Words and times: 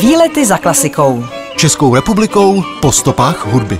Výlety 0.00 0.46
za 0.46 0.58
klasikou. 0.58 1.24
Českou 1.56 1.94
republikou 1.94 2.62
po 2.80 2.92
stopách 2.92 3.46
hudby. 3.46 3.78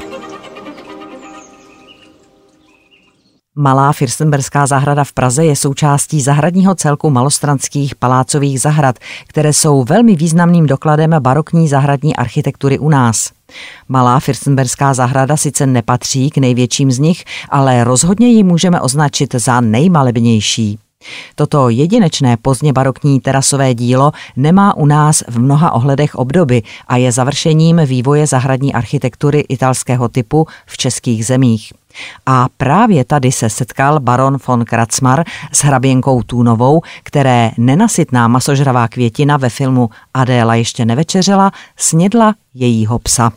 Malá 3.54 3.92
Firstenberská 3.92 4.66
zahrada 4.66 5.04
v 5.04 5.12
Praze 5.12 5.44
je 5.44 5.56
součástí 5.56 6.20
zahradního 6.20 6.74
celku 6.74 7.10
malostranských 7.10 7.94
palácových 7.94 8.60
zahrad, 8.60 8.98
které 9.28 9.52
jsou 9.52 9.84
velmi 9.84 10.16
významným 10.16 10.66
dokladem 10.66 11.10
barokní 11.18 11.68
zahradní 11.68 12.16
architektury 12.16 12.78
u 12.78 12.88
nás. 12.88 13.30
Malá 13.88 14.20
Firstenberská 14.20 14.94
zahrada 14.94 15.36
sice 15.36 15.66
nepatří 15.66 16.30
k 16.30 16.38
největším 16.38 16.90
z 16.90 16.98
nich, 16.98 17.24
ale 17.48 17.84
rozhodně 17.84 18.28
ji 18.28 18.42
můžeme 18.42 18.80
označit 18.80 19.34
za 19.34 19.60
nejmalebnější. 19.60 20.78
Toto 21.34 21.68
jedinečné 21.68 22.36
pozdně 22.36 22.72
barokní 22.72 23.20
terasové 23.20 23.74
dílo 23.74 24.12
nemá 24.36 24.76
u 24.76 24.86
nás 24.86 25.22
v 25.28 25.38
mnoha 25.38 25.72
ohledech 25.72 26.14
obdoby 26.14 26.62
a 26.88 26.96
je 26.96 27.12
završením 27.12 27.80
vývoje 27.86 28.26
zahradní 28.26 28.74
architektury 28.74 29.40
italského 29.40 30.08
typu 30.08 30.46
v 30.66 30.76
českých 30.76 31.26
zemích. 31.26 31.72
A 32.26 32.46
právě 32.56 33.04
tady 33.04 33.32
se 33.32 33.50
setkal 33.50 34.00
baron 34.00 34.38
von 34.46 34.64
Kratzmar 34.64 35.24
s 35.52 35.64
hraběnkou 35.64 36.22
Tůnovou, 36.22 36.80
které 37.02 37.50
nenasytná 37.58 38.28
masožravá 38.28 38.88
květina 38.88 39.36
ve 39.36 39.48
filmu 39.48 39.90
Adéla 40.14 40.54
ještě 40.54 40.84
nevečeřela, 40.84 41.52
snědla 41.76 42.34
jejího 42.54 42.98
psa. 42.98 43.32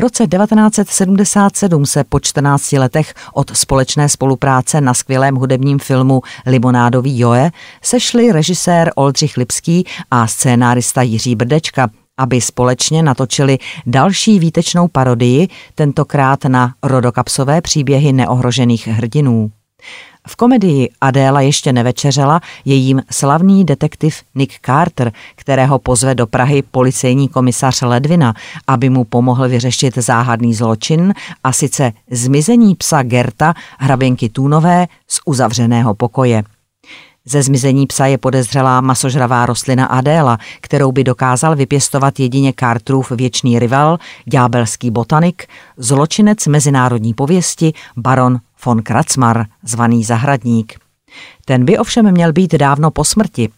V 0.00 0.02
roce 0.02 0.26
1977 0.26 1.86
se 1.86 2.04
po 2.04 2.20
14 2.20 2.72
letech 2.72 3.14
od 3.32 3.56
společné 3.56 4.08
spolupráce 4.08 4.80
na 4.80 4.94
skvělém 4.94 5.34
hudebním 5.34 5.78
filmu 5.78 6.22
Limonádový 6.46 7.18
Joe 7.18 7.50
sešli 7.82 8.32
režisér 8.32 8.92
Oldřich 8.94 9.36
Lipský 9.36 9.86
a 10.10 10.26
scénárista 10.26 11.02
Jiří 11.02 11.34
Brdečka, 11.34 11.90
aby 12.18 12.40
společně 12.40 13.02
natočili 13.02 13.58
další 13.86 14.38
výtečnou 14.38 14.88
parodii, 14.88 15.48
tentokrát 15.74 16.44
na 16.44 16.74
rodokapsové 16.82 17.60
příběhy 17.60 18.12
neohrožených 18.12 18.88
hrdinů. 18.88 19.50
V 20.30 20.36
komedii 20.36 20.90
Adéla 21.00 21.40
ještě 21.40 21.72
nevečeřela 21.72 22.40
jejím 22.64 23.02
slavný 23.10 23.64
detektiv 23.64 24.22
Nick 24.34 24.52
Carter, 24.66 25.12
kterého 25.36 25.78
pozve 25.78 26.14
do 26.14 26.26
Prahy 26.26 26.62
policejní 26.62 27.28
komisař 27.28 27.82
Ledvina, 27.82 28.34
aby 28.66 28.90
mu 28.90 29.04
pomohl 29.04 29.48
vyřešit 29.48 29.94
záhadný 29.98 30.54
zločin 30.54 31.14
a 31.44 31.52
sice 31.52 31.92
zmizení 32.10 32.74
psa 32.74 33.02
Gerta 33.02 33.54
hraběnky 33.78 34.28
Tůnové 34.28 34.86
z 35.08 35.20
uzavřeného 35.24 35.94
pokoje. 35.94 36.42
Ze 37.24 37.42
zmizení 37.42 37.86
psa 37.86 38.06
je 38.06 38.18
podezřelá 38.18 38.80
masožravá 38.80 39.46
rostlina 39.46 39.86
Adéla, 39.86 40.38
kterou 40.60 40.92
by 40.92 41.04
dokázal 41.04 41.56
vypěstovat 41.56 42.20
jedině 42.20 42.52
Carterův 42.60 43.10
věčný 43.10 43.58
rival, 43.58 43.98
ďábelský 44.24 44.90
botanik, 44.90 45.46
zločinec 45.76 46.46
mezinárodní 46.46 47.14
pověsti, 47.14 47.72
baron 47.96 48.40
von 48.64 48.82
Kratzmar, 48.82 49.46
zvaný 49.62 50.04
zahradník. 50.04 50.78
Ten 51.44 51.64
by 51.64 51.78
ovšem 51.78 52.12
měl 52.12 52.32
být 52.32 52.54
dávno 52.54 52.90
po 52.90 53.04
smrti. 53.04 53.48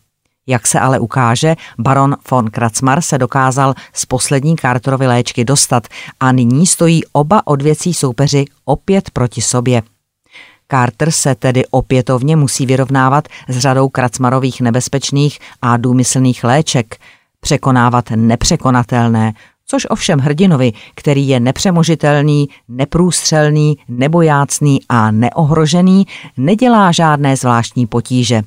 Jak 0.47 0.67
se 0.67 0.81
ale 0.81 0.99
ukáže, 0.99 1.57
baron 1.79 2.17
von 2.31 2.51
Kratzmar 2.51 3.01
se 3.01 3.19
dokázal 3.19 3.75
z 3.93 4.07
poslední 4.07 4.57
Carterovy 4.57 5.07
léčky 5.07 5.45
dostat 5.45 5.87
a 6.21 6.33
nyní 6.33 6.67
stojí 6.67 7.03
oba 7.13 7.47
odvěcí 7.47 7.95
soupeři 7.95 8.45
opět 8.65 9.11
proti 9.11 9.41
sobě. 9.41 9.83
Carter 10.71 11.11
se 11.11 11.35
tedy 11.35 11.67
opětovně 11.71 12.37
musí 12.37 12.67
vyrovnávat 12.67 13.29
s 13.49 13.59
řadou 13.59 13.89
Kratzmarových 13.89 14.61
nebezpečných 14.61 15.39
a 15.63 15.77
důmyslných 15.77 16.45
léček, 16.45 16.97
překonávat 17.41 18.11
nepřekonatelné, 18.11 19.33
což 19.67 19.87
ovšem 19.91 20.19
hrdinovi, 20.19 20.73
který 20.95 21.29
je 21.29 21.41
nepřemožitelný, 21.41 22.49
neprůstřelný, 22.69 23.77
nebojácný 23.89 24.81
a 24.89 25.11
neohrožený, 25.11 26.07
nedělá 26.37 26.93
žádné 26.93 27.37
zvláštní 27.37 27.87
potíže. 27.87 28.43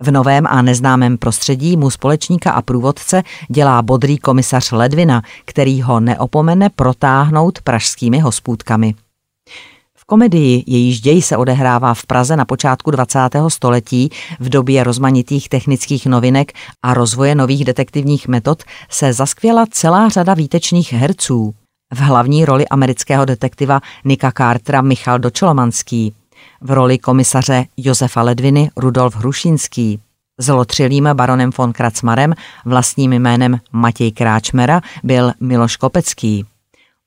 V 0.00 0.10
novém 0.10 0.46
a 0.46 0.62
neznámém 0.62 1.18
prostředí 1.18 1.76
mu 1.76 1.90
společníka 1.90 2.50
a 2.50 2.62
průvodce 2.62 3.22
dělá 3.48 3.82
bodrý 3.82 4.18
komisař 4.18 4.72
Ledvina, 4.72 5.22
který 5.44 5.82
ho 5.82 6.00
neopomene 6.00 6.70
protáhnout 6.70 7.62
pražskými 7.62 8.18
hospůdkami. 8.18 8.94
Komedii, 10.06 10.64
jejíž 10.66 11.00
děj 11.00 11.22
se 11.22 11.36
odehrává 11.36 11.94
v 11.94 12.06
Praze 12.06 12.36
na 12.36 12.44
počátku 12.44 12.90
20. 12.90 13.18
století 13.48 14.10
v 14.40 14.48
době 14.48 14.84
rozmanitých 14.84 15.48
technických 15.48 16.06
novinek 16.06 16.52
a 16.82 16.94
rozvoje 16.94 17.34
nových 17.34 17.64
detektivních 17.64 18.28
metod, 18.28 18.62
se 18.90 19.12
zaskvěla 19.12 19.64
celá 19.70 20.08
řada 20.08 20.34
výtečných 20.34 20.92
herců. 20.92 21.54
V 21.94 21.98
hlavní 21.98 22.44
roli 22.44 22.68
amerického 22.68 23.24
detektiva 23.24 23.80
Nika 24.04 24.32
Cartera 24.36 24.80
Michal 24.80 25.18
Dočolomanský, 25.18 26.14
v 26.60 26.70
roli 26.70 26.98
komisaře 26.98 27.64
Josefa 27.76 28.22
Ledviny 28.22 28.70
Rudolf 28.76 29.16
Hrušínský, 29.16 30.00
Zlotřilým 30.40 31.08
baronem 31.12 31.50
von 31.58 31.72
Kratzmarem 31.72 32.34
vlastním 32.64 33.12
jménem 33.12 33.60
Matěj 33.72 34.12
Kráčmera 34.12 34.80
byl 35.02 35.32
Miloš 35.40 35.76
Kopecký. 35.76 36.44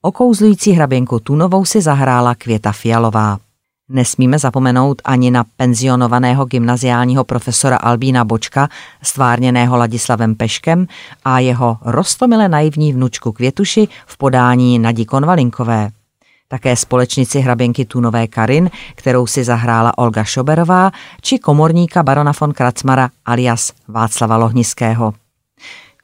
Okouzlující 0.07 0.71
hraběnku 0.71 1.19
Tunovou 1.19 1.65
si 1.65 1.81
zahrála 1.81 2.35
Květa 2.35 2.71
Fialová. 2.71 3.37
Nesmíme 3.89 4.39
zapomenout 4.39 5.01
ani 5.05 5.31
na 5.31 5.45
penzionovaného 5.57 6.45
gymnaziálního 6.45 7.23
profesora 7.23 7.77
Albína 7.77 8.25
Bočka, 8.25 8.69
stvárněného 9.03 9.77
Ladislavem 9.77 10.35
Peškem 10.35 10.87
a 11.25 11.39
jeho 11.39 11.77
rostomile 11.85 12.49
naivní 12.49 12.93
vnučku 12.93 13.31
Květuši 13.31 13.87
v 14.05 14.17
podání 14.17 14.79
Nadí 14.79 15.05
Konvalinkové. 15.05 15.89
Také 16.47 16.75
společnici 16.75 17.39
hraběnky 17.39 17.85
Tunové 17.85 18.27
Karin, 18.27 18.69
kterou 18.95 19.27
si 19.27 19.43
zahrála 19.43 19.97
Olga 19.97 20.23
Šoberová, 20.23 20.91
či 21.21 21.39
komorníka 21.39 22.03
barona 22.03 22.31
von 22.41 22.53
Kracmara 22.53 23.09
alias 23.25 23.73
Václava 23.87 24.37
Lohniského. 24.37 25.13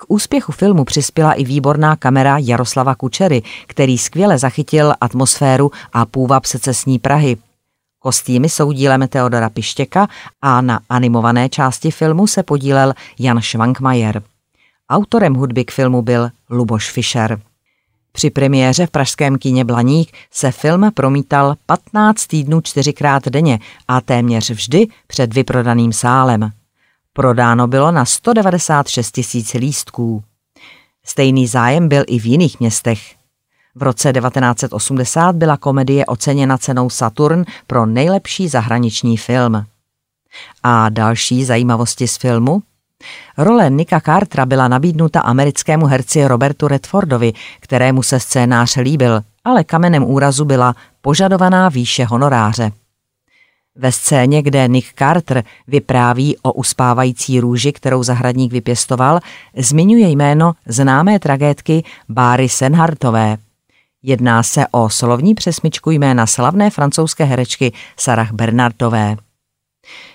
K 0.03 0.05
úspěchu 0.07 0.51
filmu 0.51 0.83
přispěla 0.83 1.33
i 1.33 1.43
výborná 1.43 1.95
kamera 1.95 2.37
Jaroslava 2.37 2.95
Kučery, 2.95 3.41
který 3.67 3.97
skvěle 3.97 4.37
zachytil 4.37 4.93
atmosféru 5.01 5.71
a 5.93 6.05
půvab 6.05 6.45
secesní 6.45 6.99
Prahy. 6.99 7.37
Kostýmy 7.99 8.49
jsou 8.49 8.71
dílem 8.71 9.07
Teodora 9.07 9.49
Pištěka 9.49 10.07
a 10.41 10.61
na 10.61 10.79
animované 10.89 11.49
části 11.49 11.91
filmu 11.91 12.27
se 12.27 12.43
podílel 12.43 12.93
Jan 13.19 13.41
Švankmajer. 13.41 14.23
Autorem 14.89 15.33
hudby 15.33 15.65
k 15.65 15.71
filmu 15.71 16.01
byl 16.01 16.29
Luboš 16.49 16.91
Fischer. 16.91 17.41
Při 18.11 18.29
premiéře 18.29 18.85
v 18.85 18.91
pražském 18.91 19.37
kině 19.37 19.65
Blaník 19.65 20.11
se 20.31 20.51
film 20.51 20.91
promítal 20.93 21.55
15 21.65 22.27
týdnů 22.27 22.61
čtyřikrát 22.61 23.27
denně 23.27 23.59
a 23.87 24.01
téměř 24.01 24.49
vždy 24.49 24.87
před 25.07 25.33
vyprodaným 25.33 25.93
sálem. 25.93 26.51
Prodáno 27.15 27.67
bylo 27.67 27.91
na 27.91 28.05
196 28.05 29.11
tisíc 29.11 29.53
lístků. 29.53 30.23
Stejný 31.05 31.47
zájem 31.47 31.89
byl 31.89 32.03
i 32.07 32.19
v 32.19 32.25
jiných 32.25 32.59
městech. 32.59 32.99
V 33.75 33.83
roce 33.83 34.13
1980 34.13 35.35
byla 35.35 35.57
komedie 35.57 36.05
oceněna 36.05 36.57
cenou 36.57 36.89
Saturn 36.89 37.43
pro 37.67 37.85
nejlepší 37.85 38.47
zahraniční 38.47 39.17
film. 39.17 39.65
A 40.63 40.89
další 40.89 41.45
zajímavosti 41.45 42.07
z 42.07 42.17
filmu? 42.17 42.61
Role 43.37 43.69
Nika 43.69 43.99
Cartera 43.99 44.45
byla 44.45 44.67
nabídnuta 44.67 45.19
americkému 45.19 45.85
herci 45.85 46.27
Robertu 46.27 46.67
Redfordovi, 46.67 47.33
kterému 47.59 48.03
se 48.03 48.19
scénář 48.19 48.77
líbil, 48.77 49.21
ale 49.43 49.63
kamenem 49.63 50.03
úrazu 50.03 50.45
byla 50.45 50.75
požadovaná 51.01 51.69
výše 51.69 52.05
honoráře. 52.05 52.71
Ve 53.75 53.91
scéně, 53.91 54.41
kde 54.41 54.67
Nick 54.67 54.93
Carter 54.93 55.43
vypráví 55.67 56.37
o 56.41 56.53
uspávající 56.53 57.39
růži, 57.39 57.71
kterou 57.71 58.03
zahradník 58.03 58.51
vypěstoval, 58.51 59.19
zmiňuje 59.57 60.09
jméno 60.09 60.53
známé 60.65 61.19
tragédky 61.19 61.83
Báry 62.09 62.49
Senhartové. 62.49 63.37
Jedná 64.03 64.43
se 64.43 64.65
o 64.71 64.89
slovní 64.89 65.35
přesmičku 65.35 65.91
jména 65.91 66.27
slavné 66.27 66.69
francouzské 66.69 67.23
herečky 67.23 67.73
Sarah 67.97 68.31
Bernardové. 68.31 69.15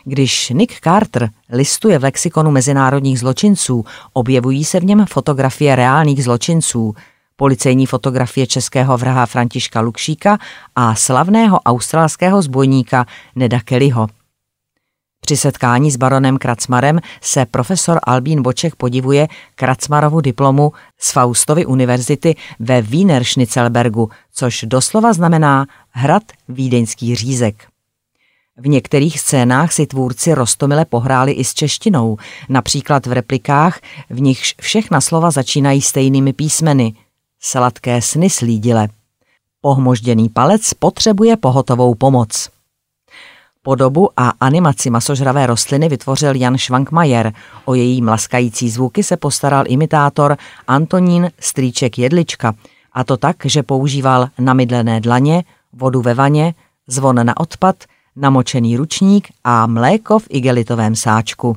Když 0.04 0.50
Nick 0.50 0.80
Carter 0.80 1.30
listuje 1.50 1.98
v 1.98 2.02
lexikonu 2.02 2.50
mezinárodních 2.50 3.18
zločinců, 3.18 3.84
objevují 4.12 4.64
se 4.64 4.80
v 4.80 4.84
něm 4.84 5.06
fotografie 5.06 5.76
reálných 5.76 6.24
zločinců– 6.24 6.94
policejní 7.38 7.86
fotografie 7.86 8.46
českého 8.46 8.98
vraha 8.98 9.26
Františka 9.26 9.80
Lukšíka 9.80 10.38
a 10.76 10.94
slavného 10.94 11.60
australského 11.60 12.42
zbojníka 12.42 13.06
Neda 13.36 13.60
Kellyho. 13.60 14.06
Při 15.20 15.36
setkání 15.36 15.90
s 15.90 15.96
baronem 15.96 16.38
Kracmarem 16.38 17.00
se 17.20 17.46
profesor 17.46 17.98
Albín 18.02 18.42
Boček 18.42 18.76
podivuje 18.76 19.28
Kracmarovu 19.54 20.20
diplomu 20.20 20.72
z 20.98 21.12
Faustovy 21.12 21.66
univerzity 21.66 22.36
ve 22.58 22.82
Wiener 22.82 23.24
Schnitzelbergu, 23.24 24.10
což 24.32 24.64
doslova 24.68 25.12
znamená 25.12 25.66
hrad 25.90 26.22
Vídeňský 26.48 27.14
řízek. 27.14 27.66
V 28.56 28.68
některých 28.68 29.20
scénách 29.20 29.72
si 29.72 29.86
tvůrci 29.86 30.34
rostomile 30.34 30.84
pohráli 30.84 31.32
i 31.32 31.44
s 31.44 31.54
češtinou, 31.54 32.16
například 32.48 33.06
v 33.06 33.12
replikách, 33.12 33.80
v 34.10 34.20
nichž 34.20 34.54
všechna 34.60 35.00
slova 35.00 35.30
začínají 35.30 35.82
stejnými 35.82 36.32
písmeny. 36.32 36.94
Sladké 37.40 38.02
sny 38.02 38.30
slídile. 38.30 38.88
Pohmožděný 39.60 40.28
palec 40.28 40.74
potřebuje 40.74 41.36
pohotovou 41.36 41.94
pomoc. 41.94 42.50
Podobu 43.62 44.10
a 44.16 44.32
animaci 44.40 44.90
masožravé 44.90 45.46
rostliny 45.46 45.88
vytvořil 45.88 46.36
Jan 46.36 46.58
Švankmajer. 46.58 47.32
O 47.64 47.74
její 47.74 48.02
mlaskající 48.02 48.70
zvuky 48.70 49.02
se 49.02 49.16
postaral 49.16 49.64
imitátor 49.68 50.36
Antonín 50.66 51.30
Strýček 51.40 51.98
Jedlička. 51.98 52.54
A 52.92 53.04
to 53.04 53.16
tak, 53.16 53.36
že 53.44 53.62
používal 53.62 54.28
namydlené 54.38 55.00
dlaně, 55.00 55.44
vodu 55.72 56.02
ve 56.02 56.14
vaně, 56.14 56.54
zvon 56.86 57.26
na 57.26 57.40
odpad, 57.40 57.84
namočený 58.16 58.76
ručník 58.76 59.28
a 59.44 59.66
mléko 59.66 60.18
v 60.18 60.26
igelitovém 60.30 60.96
sáčku. 60.96 61.56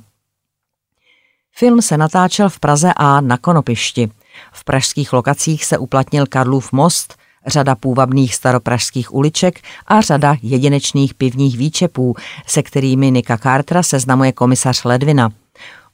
Film 1.56 1.82
se 1.82 1.98
natáčel 1.98 2.50
v 2.50 2.60
Praze 2.60 2.92
a 2.96 3.22
na 3.22 3.38
Konopišti. 3.38 4.12
V 4.52 4.64
pražských 4.64 5.14
lokacích 5.14 5.66
se 5.66 5.78
uplatnil 5.78 6.26
Karlův 6.30 6.72
most, 6.72 7.16
řada 7.48 7.76
půvabných 7.76 8.36
staropražských 8.36 9.14
uliček 9.14 9.60
a 9.88 10.02
řada 10.02 10.36
jedinečných 10.42 11.14
pivních 11.14 11.58
výčepů, 11.58 12.16
se 12.48 12.64
kterými 12.64 13.12
Nika 13.12 13.38
Cartera 13.38 13.84
seznamuje 13.84 14.32
komisař 14.32 14.84
Ledvina. 14.84 15.30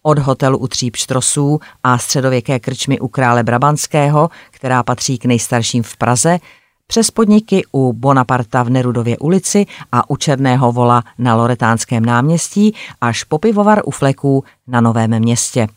Od 0.02 0.20
hotelu 0.20 0.58
u 0.58 0.68
Tříp 0.68 0.96
Štrosů 0.96 1.60
a 1.84 1.98
středověké 1.98 2.60
krčmy 2.60 3.00
u 3.00 3.08
Krále 3.08 3.44
Brabanského, 3.44 4.30
která 4.52 4.84
patří 4.84 5.18
k 5.18 5.26
nejstarším 5.26 5.84
v 5.84 5.98
Praze, 5.98 6.40
přes 6.88 7.12
podniky 7.12 7.64
u 7.72 7.94
Bonaparta 7.94 8.64
v 8.64 8.70
Nerudově 8.70 9.18
ulici 9.18 9.66
a 9.92 10.10
u 10.10 10.18
Černého 10.18 10.72
vola 10.72 11.04
na 11.18 11.36
Loretánském 11.36 12.06
náměstí 12.06 12.76
až 13.02 13.24
po 13.24 13.38
pivovar 13.38 13.82
u 13.86 13.92
Fleků 13.92 14.44
na 14.68 14.82
Novém 14.82 15.20
městě. 15.20 15.68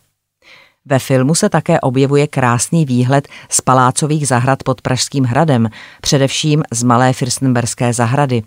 Ve 0.86 0.98
filmu 0.98 1.34
se 1.34 1.48
také 1.48 1.80
objevuje 1.80 2.26
krásný 2.26 2.84
výhled 2.84 3.28
z 3.48 3.60
palácových 3.60 4.28
zahrad 4.28 4.62
pod 4.62 4.80
Pražským 4.80 5.24
hradem, 5.24 5.68
především 6.00 6.62
z 6.72 6.82
Malé 6.82 7.12
Firstenberské 7.12 7.92
zahrady. 7.92 8.42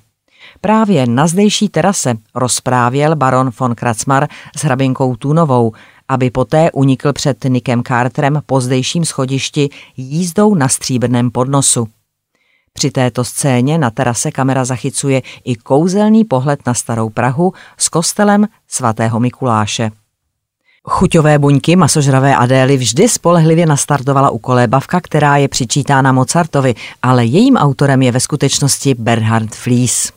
Právě 0.62 1.08
na 1.08 1.28
zdejší 1.28 1.70
terase 1.70 2.14
rozprávěl 2.36 3.16
baron 3.16 3.52
von 3.60 3.76
Kratzmar 3.76 4.28
s 4.58 4.64
hrabinkou 4.64 5.16
Tunovou, 5.16 5.72
aby 6.08 6.30
poté 6.30 6.72
unikl 6.72 7.14
před 7.14 7.44
Nikem 7.44 7.84
Carterem 7.84 8.42
po 8.46 8.62
zdejším 8.62 9.06
schodišti 9.06 9.70
jízdou 9.98 10.56
na 10.56 10.68
stříbrném 10.68 11.32
podnosu. 11.32 11.88
Při 12.74 12.92
této 12.92 13.24
scéně 13.24 13.78
na 13.78 13.90
terase 13.90 14.32
kamera 14.32 14.66
zachycuje 14.66 15.22
i 15.44 15.56
kouzelný 15.56 16.26
pohled 16.26 16.60
na 16.68 16.74
starou 16.74 17.10
Prahu 17.10 17.54
s 17.78 17.90
kostelem 17.90 18.48
svatého 18.68 19.20
Mikuláše. 19.20 19.92
Chuťové 20.88 21.40
buňky 21.40 21.76
masožravé 21.76 22.36
Adély 22.36 22.78
vždy 22.78 23.10
spolehlivě 23.10 23.66
nastartovala 23.66 24.30
u 24.30 24.38
kolébavka, 24.38 25.02
která 25.02 25.38
je 25.38 25.48
přičítána 25.48 26.12
Mozartovi, 26.12 26.76
ale 27.02 27.26
jejím 27.26 27.56
autorem 27.56 28.02
je 28.02 28.12
ve 28.12 28.20
skutečnosti 28.20 28.94
Bernhard 28.94 29.56
Flies. 29.56 30.12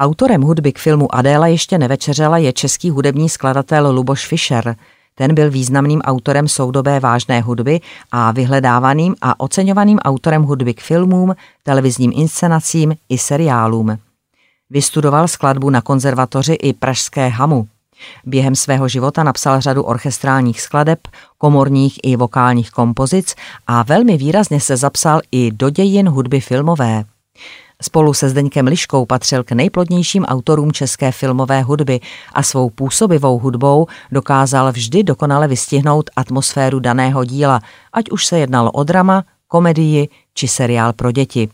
Autorem 0.00 0.42
hudby 0.42 0.72
k 0.72 0.78
filmu 0.78 1.14
Adéla 1.14 1.46
ještě 1.46 1.78
nevečeřela 1.78 2.38
je 2.38 2.52
český 2.52 2.90
hudební 2.90 3.28
skladatel 3.28 3.92
Luboš 3.92 4.26
Fischer. 4.26 4.76
Ten 5.14 5.34
byl 5.34 5.50
významným 5.50 6.00
autorem 6.00 6.48
soudobé 6.48 7.00
vážné 7.00 7.40
hudby 7.40 7.80
a 8.12 8.32
vyhledávaným 8.32 9.14
a 9.22 9.40
oceňovaným 9.40 9.98
autorem 9.98 10.42
hudby 10.42 10.74
k 10.74 10.80
filmům, 10.80 11.34
televizním 11.62 12.12
inscenacím 12.14 12.94
i 13.08 13.18
seriálům. 13.18 13.98
Vystudoval 14.70 15.28
skladbu 15.28 15.70
na 15.70 15.80
konzervatoři 15.80 16.52
i 16.52 16.72
pražské 16.72 17.28
Hamu. 17.28 17.66
Během 18.24 18.54
svého 18.54 18.88
života 18.88 19.22
napsal 19.22 19.60
řadu 19.60 19.82
orchestrálních 19.82 20.60
skladeb, 20.60 21.00
komorních 21.38 21.98
i 22.02 22.16
vokálních 22.16 22.70
kompozic 22.70 23.34
a 23.66 23.82
velmi 23.82 24.16
výrazně 24.16 24.60
se 24.60 24.76
zapsal 24.76 25.20
i 25.32 25.50
do 25.50 25.70
dějin 25.70 26.08
hudby 26.08 26.40
filmové. 26.40 27.04
Spolu 27.82 28.14
se 28.14 28.28
Zdeňkem 28.28 28.66
Liškou 28.66 29.06
patřil 29.06 29.44
k 29.44 29.52
nejplodnějším 29.52 30.24
autorům 30.24 30.72
české 30.72 31.12
filmové 31.12 31.62
hudby 31.62 32.00
a 32.32 32.42
svou 32.42 32.70
působivou 32.70 33.38
hudbou 33.38 33.86
dokázal 34.12 34.72
vždy 34.72 35.02
dokonale 35.02 35.48
vystihnout 35.48 36.10
atmosféru 36.16 36.80
daného 36.80 37.24
díla, 37.24 37.60
ať 37.92 38.10
už 38.10 38.26
se 38.26 38.38
jednalo 38.38 38.70
o 38.70 38.84
drama, 38.84 39.24
komedii 39.48 40.08
či 40.34 40.48
seriál 40.48 40.92
pro 40.92 41.12
děti. 41.12 41.48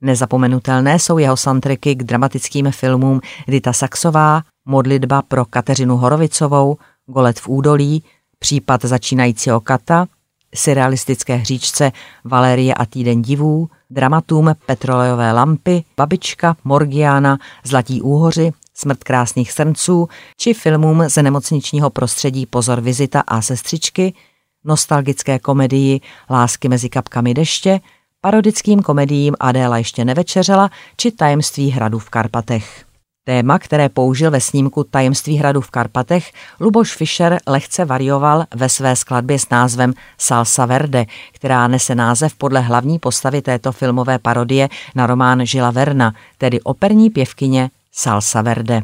Nezapomenutelné 0.00 0.98
jsou 0.98 1.18
jeho 1.18 1.36
soundtracky 1.36 1.94
k 1.94 2.02
dramatickým 2.02 2.70
filmům 2.70 3.20
Dita 3.48 3.72
Saxová, 3.72 4.42
Modlitba 4.64 5.22
pro 5.22 5.44
Kateřinu 5.44 5.96
Horovicovou, 5.96 6.76
Golet 7.06 7.40
v 7.40 7.48
údolí, 7.48 8.02
Případ 8.38 8.84
začínajícího 8.84 9.60
kata, 9.60 10.06
surrealistické 10.54 11.36
hříčce 11.36 11.92
Valérie 12.24 12.74
a 12.74 12.86
týden 12.86 13.22
divů, 13.22 13.68
dramatům 13.90 14.54
Petrolejové 14.66 15.32
lampy, 15.32 15.84
Babička, 15.96 16.56
Morgiana, 16.64 17.38
Zlatí 17.64 18.02
úhoři, 18.02 18.52
Smrt 18.74 19.04
krásných 19.04 19.52
srnců 19.52 20.08
či 20.36 20.54
filmům 20.54 21.08
ze 21.08 21.22
nemocničního 21.22 21.90
prostředí 21.90 22.46
Pozor 22.46 22.80
vizita 22.80 23.20
a 23.20 23.42
sestřičky, 23.42 24.14
nostalgické 24.64 25.38
komedii 25.38 26.00
Lásky 26.30 26.68
mezi 26.68 26.88
kapkami 26.88 27.34
deště, 27.34 27.80
parodickým 28.20 28.82
komediím 28.82 29.34
Adéla 29.40 29.78
ještě 29.78 30.04
nevečeřela 30.04 30.70
či 30.96 31.10
Tajemství 31.10 31.70
hradu 31.70 31.98
v 31.98 32.10
Karpatech. 32.10 32.84
Téma, 33.26 33.58
které 33.58 33.88
použil 33.88 34.30
ve 34.30 34.40
snímku 34.40 34.84
Tajemství 34.84 35.36
hradu 35.36 35.60
v 35.60 35.70
Karpatech, 35.70 36.32
Luboš 36.60 36.96
Fischer 36.96 37.38
lehce 37.46 37.84
varioval 37.84 38.44
ve 38.54 38.68
své 38.68 38.96
skladbě 38.96 39.38
s 39.38 39.48
názvem 39.48 39.94
Salsa 40.18 40.66
Verde, 40.66 41.06
která 41.32 41.68
nese 41.68 41.94
název 41.94 42.34
podle 42.34 42.60
hlavní 42.60 42.98
postavy 42.98 43.42
této 43.42 43.72
filmové 43.72 44.18
parodie 44.18 44.68
na 44.94 45.06
román 45.06 45.46
Žila 45.46 45.70
Verna, 45.70 46.14
tedy 46.38 46.60
operní 46.60 47.10
pěvkyně 47.10 47.70
Salsa 47.92 48.42
Verde. 48.42 48.82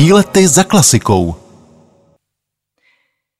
Výlety 0.00 0.48
za 0.48 0.64
klasikou. 0.64 1.34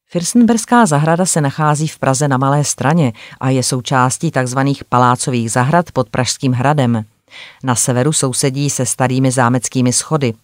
Firstenberská 0.06 0.86
zahrada 0.86 1.26
se 1.26 1.40
nachází 1.40 1.88
v 1.88 1.98
Praze 1.98 2.28
na 2.28 2.36
Malé 2.36 2.64
straně 2.64 3.12
a 3.40 3.50
je 3.50 3.62
součástí 3.62 4.30
tzv. 4.30 4.58
palácových 4.88 5.52
zahrad 5.52 5.92
pod 5.92 6.10
Pražským 6.10 6.52
hradem. 6.52 7.04
Na 7.64 7.74
severu 7.74 8.12
sousedí 8.12 8.70
se 8.70 8.86
starými 8.86 9.30
zámeckými 9.30 9.92
schody. 9.92 10.34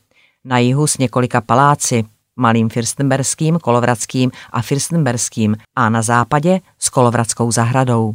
Na 0.44 0.58
jihu 0.58 0.86
s 0.86 0.98
několika 0.98 1.40
paláci, 1.40 2.04
Malým 2.36 2.68
Firstenberským, 2.68 3.58
Kolovradským 3.58 4.30
a 4.52 4.62
Firstenberským 4.62 5.56
a 5.76 5.88
na 5.88 6.02
západě 6.02 6.60
s 6.78 6.88
Kolovradskou 6.88 7.52
zahradou. 7.52 8.14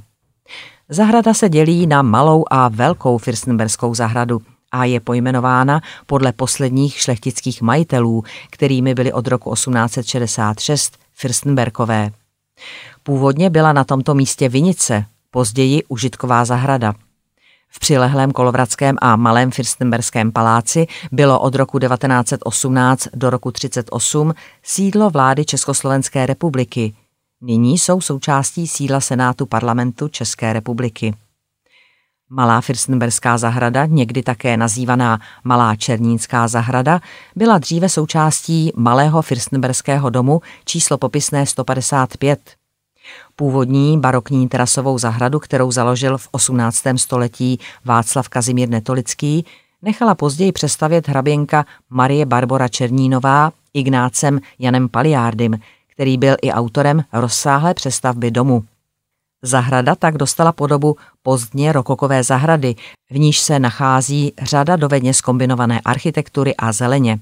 Zahrada 0.89 1.33
se 1.33 1.49
dělí 1.49 1.87
na 1.87 2.01
malou 2.01 2.45
a 2.51 2.67
velkou 2.67 3.17
Firstenberskou 3.17 3.95
zahradu 3.95 4.41
a 4.71 4.85
je 4.85 4.99
pojmenována 4.99 5.81
podle 6.05 6.31
posledních 6.31 6.97
šlechtických 6.97 7.61
majitelů, 7.61 8.23
kterými 8.49 8.95
byly 8.95 9.13
od 9.13 9.27
roku 9.27 9.53
1866 9.53 10.97
Firstenberkové. 11.13 12.11
Původně 13.03 13.49
byla 13.49 13.73
na 13.73 13.83
tomto 13.83 14.13
místě 14.13 14.49
vinice, 14.49 15.05
později 15.31 15.83
užitková 15.83 16.45
zahrada. 16.45 16.93
V 17.69 17.79
přilehlém 17.79 18.31
Kolovradském 18.31 18.95
a 19.01 19.15
Malém 19.15 19.51
Firstenberském 19.51 20.31
paláci 20.31 20.87
bylo 21.11 21.39
od 21.39 21.55
roku 21.55 21.79
1918 21.79 23.07
do 23.13 23.29
roku 23.29 23.51
1938 23.51 24.33
sídlo 24.63 25.09
vlády 25.09 25.45
Československé 25.45 26.25
republiky. 26.25 26.93
Nyní 27.41 27.77
jsou 27.77 28.01
součástí 28.01 28.67
sídla 28.67 29.01
Senátu 29.01 29.45
parlamentu 29.45 30.07
České 30.07 30.53
republiky. 30.53 31.13
Malá 32.33 32.61
Firstenberská 32.61 33.37
zahrada, 33.37 33.85
někdy 33.85 34.23
také 34.23 34.57
nazývaná 34.57 35.19
Malá 35.43 35.75
Černínská 35.75 36.47
zahrada, 36.47 37.01
byla 37.35 37.57
dříve 37.57 37.89
součástí 37.89 38.71
Malého 38.75 39.21
Firstenberského 39.21 40.09
domu 40.09 40.41
číslo 40.65 40.97
popisné 40.97 41.45
155. 41.45 42.39
Původní 43.35 43.99
barokní 43.99 44.47
terasovou 44.47 44.97
zahradu, 44.97 45.39
kterou 45.39 45.71
založil 45.71 46.17
v 46.17 46.27
18. 46.31 46.83
století 46.95 47.59
Václav 47.85 48.29
Kazimír 48.29 48.69
Netolický, 48.69 49.45
nechala 49.81 50.15
později 50.15 50.51
přestavět 50.51 51.07
hraběnka 51.07 51.65
Marie 51.89 52.25
Barbora 52.25 52.67
Černínová 52.67 53.51
Ignácem 53.73 54.39
Janem 54.59 54.89
Paliárdym, 54.89 55.59
který 55.93 56.17
byl 56.17 56.35
i 56.41 56.51
autorem 56.51 57.03
rozsáhlé 57.13 57.73
přestavby 57.73 58.31
domu. 58.31 58.63
Zahrada 59.43 59.95
tak 59.95 60.17
dostala 60.17 60.51
podobu 60.51 60.95
pozdně 61.23 61.71
rokokové 61.71 62.23
zahrady, 62.23 62.75
v 63.11 63.19
níž 63.19 63.39
se 63.39 63.59
nachází 63.59 64.33
řada 64.41 64.75
dovedně 64.75 65.13
skombinované 65.13 65.81
architektury 65.85 66.55
a 66.55 66.71
zeleně. 66.71 67.19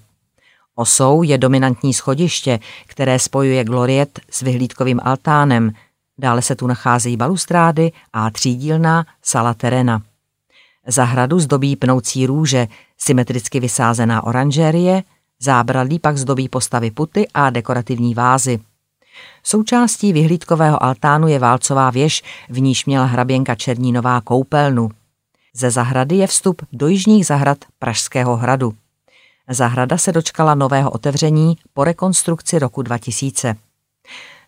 Osou 0.76 1.24
je 1.24 1.38
dominantní 1.38 1.94
schodiště, 1.94 2.60
které 2.88 3.20
spojuje 3.20 3.64
gloriet 3.64 4.20
s 4.32 4.42
vyhlídkovým 4.42 5.00
altánem. 5.04 5.72
Dále 6.18 6.42
se 6.42 6.56
tu 6.56 6.68
nacházejí 6.68 7.18
balustrády 7.18 7.92
a 8.14 8.30
třídílná 8.30 9.06
sala 9.22 9.54
terena. 9.54 10.02
Zahradu 10.88 11.40
zdobí 11.40 11.76
pnoucí 11.76 12.26
růže, 12.26 12.68
symetricky 12.98 13.60
vysázená 13.60 14.24
oranžérie, 14.24 15.04
zábradlí 15.40 16.00
pak 16.00 16.18
zdobí 16.18 16.50
postavy 16.50 16.92
puty 16.92 17.28
a 17.34 17.50
dekorativní 17.50 18.14
vázy. 18.14 18.60
Součástí 19.44 20.14
vyhlídkového 20.14 20.84
altánu 20.84 21.28
je 21.28 21.40
válcová 21.40 21.90
věž, 21.90 22.24
v 22.50 22.60
níž 22.60 22.86
měla 22.86 23.06
hraběnka 23.06 23.56
Černínová 23.56 24.22
koupelnu. 24.22 24.90
Ze 25.56 25.72
zahrady 25.72 26.16
je 26.16 26.28
vstup 26.28 26.62
do 26.74 26.88
jižních 26.88 27.26
zahrad 27.26 27.58
Pražského 27.80 28.36
hradu. 28.36 28.74
Zahrada 29.50 29.98
se 29.98 30.12
dočkala 30.12 30.56
nového 30.56 30.92
otevření 30.92 31.58
po 31.74 31.84
rekonstrukci 31.84 32.60
roku 32.60 32.82
2000. 32.82 33.56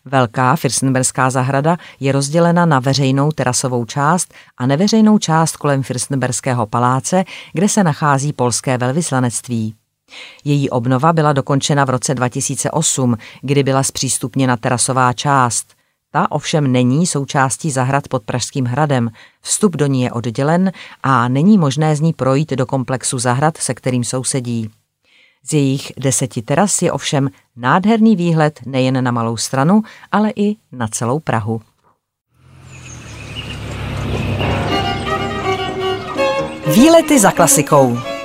Velká 0.04 0.56
Firstenberská 0.56 1.30
zahrada 1.30 1.76
je 2.00 2.12
rozdělena 2.12 2.66
na 2.66 2.80
veřejnou 2.80 3.32
terasovou 3.32 3.84
část 3.84 4.34
a 4.56 4.66
neveřejnou 4.66 5.18
část 5.18 5.56
kolem 5.56 5.82
Firstenberského 5.82 6.66
paláce, 6.66 7.24
kde 7.52 7.68
se 7.68 7.84
nachází 7.84 8.32
polské 8.32 8.78
velvyslanectví. 8.78 9.74
Její 10.44 10.70
obnova 10.70 11.12
byla 11.12 11.32
dokončena 11.32 11.84
v 11.84 11.90
roce 11.90 12.14
2008, 12.14 13.16
kdy 13.42 13.62
byla 13.62 13.82
zpřístupněna 13.82 14.56
terasová 14.56 15.12
část. 15.12 15.66
Ta 16.10 16.30
ovšem 16.30 16.72
není 16.72 17.06
součástí 17.06 17.70
zahrad 17.70 18.08
pod 18.08 18.22
Pražským 18.22 18.64
hradem. 18.64 19.10
Vstup 19.40 19.76
do 19.76 19.86
ní 19.86 20.02
je 20.02 20.12
oddělen 20.12 20.72
a 21.02 21.28
není 21.28 21.58
možné 21.58 21.96
z 21.96 22.00
ní 22.00 22.12
projít 22.12 22.50
do 22.50 22.66
komplexu 22.66 23.18
zahrad, 23.18 23.56
se 23.56 23.74
kterým 23.74 24.04
sousedí. 24.04 24.70
Z 25.44 25.52
jejich 25.52 25.92
deseti 25.96 26.42
teras 26.42 26.82
je 26.82 26.92
ovšem 26.92 27.30
nádherný 27.56 28.16
výhled 28.16 28.60
nejen 28.66 29.04
na 29.04 29.10
malou 29.10 29.36
stranu, 29.36 29.82
ale 30.12 30.32
i 30.36 30.56
na 30.72 30.88
celou 30.88 31.18
Prahu. 31.18 31.60
Výlety 36.74 37.18
za 37.18 37.30
klasikou. 37.30 38.11